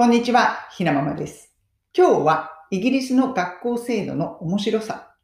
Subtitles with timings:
[0.00, 1.52] こんにちは、ひなままです。
[1.94, 5.14] 今日はイギリスの学校制度の面白さ。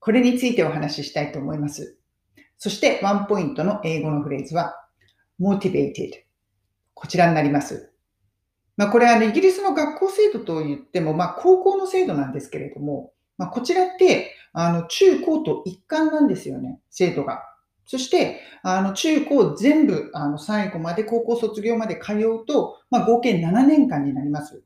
[0.00, 1.96] これについてお話ししたいと思います。
[2.58, 4.74] そしてワンポイントの英語のフレーズは
[5.40, 6.10] motivated。
[6.92, 7.92] こちらになります。
[8.76, 17.44] まあ、これあのイギリスの学校制度といっても、まあ、高校の制度なんですけれども、まあ、こちらってあの中高と一貫なんですよね、制度が。
[17.86, 24.62] そして、あの中高全部あの最後まで高校卒業まで通うと、まあ、合計7年間になります。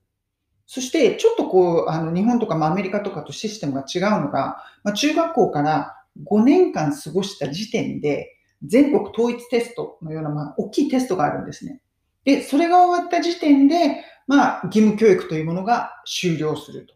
[0.66, 5.96] そして、ちょっとこう、あの日本とか、まあ、アメリカとかとシステムが違うのが、まあ、中学校から
[6.26, 11.80] 5年間過ごした時点で、全国統一テストのような、まあ、大きいテストがあるんですね。
[12.24, 16.94] で、それが終わった時点で、まあ、義務教育というものが終了すると。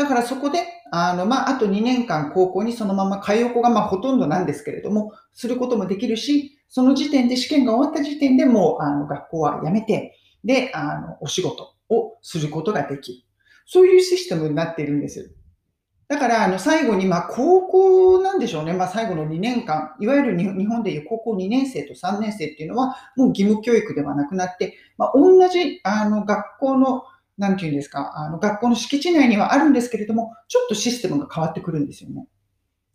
[0.00, 13.18] だからそこで、あの、まあ、あと2年間高校にそのまま通う子が、ま、ほとんどなんですけれども、することもできるし、その時点で試験が終わった時点でもう、あの、学校は辞めて、で、あの、お仕事をすることができる。
[13.66, 15.34] そういうシステムになっているんです。
[16.08, 18.72] だから、あの、最後に、まあ、高校なんでしょうね。
[18.72, 27.04] まあ、最後の2年間、いわゆる日本でいう高校2年生と3年生っていうのは、もう義務教育ではなくなって、まあ、同じ、あの、学校の、
[27.40, 32.26] なんていうんですか、あの、学校の敷地内にはあるんですけれども、ちょっとシステムが変わってくるんですよね。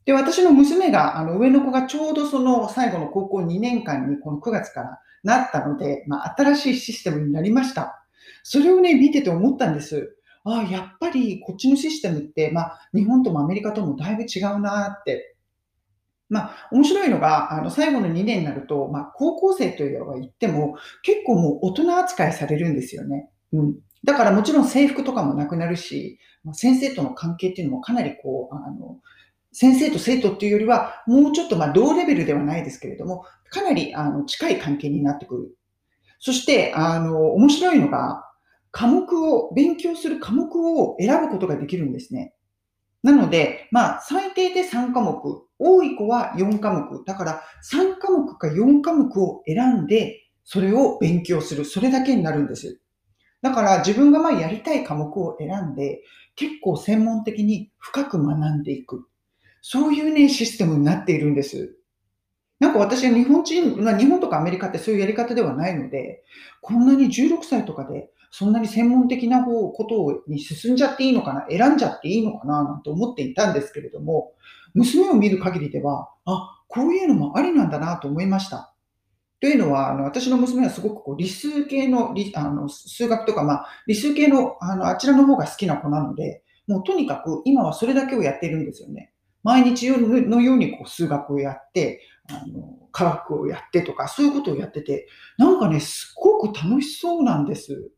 [0.06, 8.06] で、私の娘が、あの、上の子がちょうどその最後の高校2年間にこの9月からなったので、まあ、新しいシステムになりました。
[8.44, 10.16] それをね、見てて思ったんです。
[10.44, 15.36] ああ、やっぱりこっちのシステムって、まあ、日本ともアメリカともだいぶ違うなって。
[16.30, 23.30] まあ、面白いのが、あの、最後の2年になると、まあ、高校生というは言っても、結構もう大人扱いされるんですよね。
[23.54, 23.76] うん。
[24.06, 26.20] だからもちろん制服とかもなくなるし、
[26.54, 29.00] 先生との関係っていうのもかなりこう、あの、
[29.52, 35.58] 先生と生徒っていうよりは、もうちょっとまあ同レベルではないですけれども、かなりあの近い関係になってくる。
[36.20, 38.24] そして、あの、面白いのが、
[38.72, 42.34] 科目を、勉強する科目を選ぶことができるんですね。
[43.02, 45.22] なので、まあ、最低で3科目、
[45.58, 47.06] 多い子は4科目。
[47.06, 51.66] だから、3科目か4科目を選んで、それを勉強する。
[51.66, 52.82] それだけになるんです。
[53.46, 56.02] だから、自分がまあやりたい科目を選んで、
[56.36, 59.08] 結構専門的に深く学んでいく。
[59.62, 61.78] そういうね、システムになっているんです。
[62.60, 66.24] なんか私は日本人、ま、日本とかアメリカってそういうやり方ではないので、
[66.60, 74.34] こんなに16歳とかで、そんなに専門的なことに進んじゃっていいのかな、選んじゃっていいのかな、なんて思っていたんですけれども、
[74.74, 78.75] 娘を見る限りでは、あ、こういうのもありなんだなと思いました。
[79.42, 89.12] というのは、あの私の娘はすごくこう理数系の理あの数学とか、まあ、理数系のあのあちらの方が好きな子なので、もうとにかく今はそれだけをやっているんですよね。
[89.44, 95.08] 毎日のようにこう数学をやって、あの科学をやってとか、そういうことをやってて、
[95.38, 97.92] なんかね、すごく楽しそうなんです。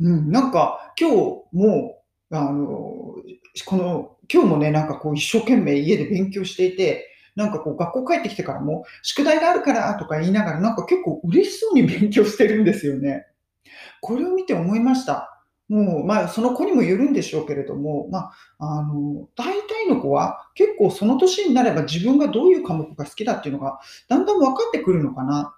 [0.00, 1.16] うん、なんか今日
[1.52, 3.14] も、あの、
[3.64, 13.26] この、今日もね、なんかこう一生懸命家で勉強していて、なんかこう学校帰ってきてからも、宿題があるからとか言いながら、なんか結構嬉しそうに勉強してるんですよね。
[14.00, 15.36] これを見て思いました。
[15.68, 25.54] もう、まあ、その子にもよるんでしょうけれども、まあ、あの、大体の子は結構その年になれば自分がどういう科目が好きだっていうのがだんだん分かってくるのかな。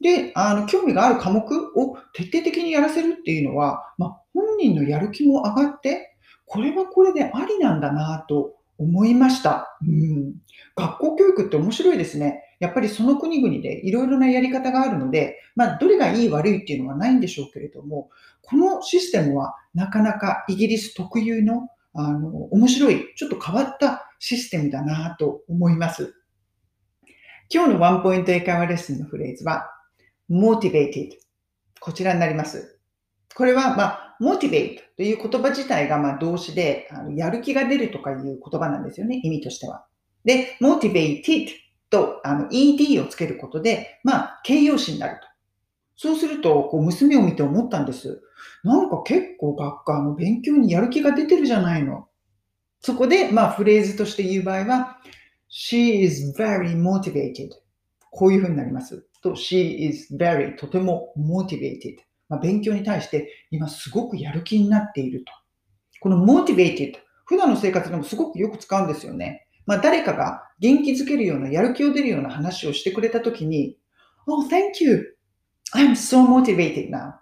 [0.00, 1.42] で、あの、興味がある科目
[1.76, 9.78] を徹底的にやらせるっていうのは、まあ、本人のやる気も上がって、これはこれでありなんだなと思いました。
[9.86, 10.34] うん。
[10.76, 12.42] 学校教育って面白いですね。
[12.60, 18.10] やっぱりその国々でいろいろなやり方があるので、まあ、どれがいい悪いっていうのはないんでしょうけれども、
[18.42, 26.14] このシステムはなかなかイギリス特有のあの面白い、ちょっと変わったシステムだなと思います。
[27.52, 29.68] 今日のワンポイント英会話レッスンのフレーズは、
[30.30, 31.10] motivated。
[31.80, 32.80] こちらになります。
[33.34, 39.84] これは、まあ、motivate という言葉自体が、ま、動詞で、あのやる気が出るとかいう言葉なんですよね、意味としては。
[40.24, 41.48] で、motivated
[41.90, 45.26] とあの ed をつけることで、まあ、形容詞になると。
[45.96, 48.22] そうすると、こう娘を見て思ったんです。
[48.64, 52.08] なんか結構学科の勉強にやる気が出てるじゃないの。
[52.80, 54.98] そこで、まあ、フレーズとして言う場合は、
[55.50, 57.50] she is very motivated.
[58.10, 59.06] こういうふうになります。
[59.22, 61.98] と、she is very とても motivated.
[62.32, 65.32] まあ、勉強に対して今すごくやる気になっていると。
[66.00, 66.94] この motivated、
[67.26, 69.46] 普段の生活でもすごくよく使うんですよね。
[69.66, 73.76] まあ、誰かが元気づけるような、やる気を出るような話をしてくれたときに、
[74.26, 75.14] Oh, thank you.
[75.74, 77.12] I'm so motivated now.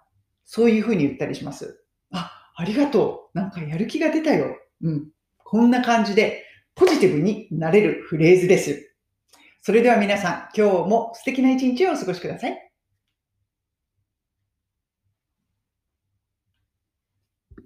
[0.45, 1.83] そういうふうに言ったりします。
[2.13, 3.37] あ、ありがとう。
[3.37, 4.55] なんかやる気が出たよ。
[4.81, 5.09] うん。
[5.43, 8.95] こんな感じでポジティブになれるフレーズです。
[9.61, 12.70] それでは皆さん、今日も素敵な一日をお過ごしください。